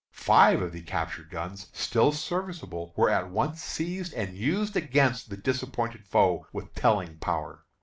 Five 0.13 0.63
of 0.63 0.71
the 0.71 0.81
captured 0.81 1.29
guns, 1.29 1.67
still 1.73 2.11
serviceable, 2.11 2.91
were 2.97 3.11
at 3.11 3.29
once 3.29 3.61
seized 3.61 4.13
and 4.15 4.35
used 4.35 4.75
against 4.75 5.29
the 5.29 5.37
disappointed 5.37 6.07
foe 6.07 6.47
with 6.51 6.73
telling 6.73 7.19
power. 7.19 7.67